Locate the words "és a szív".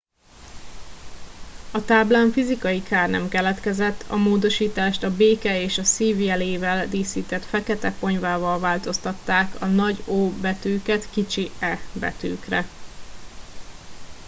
5.61-6.19